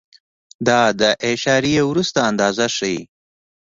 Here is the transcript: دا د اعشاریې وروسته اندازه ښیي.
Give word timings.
دا 0.67 0.81
د 0.99 1.01
اعشاریې 1.27 1.81
وروسته 1.89 2.19
اندازه 2.29 2.65
ښیي. 2.75 3.01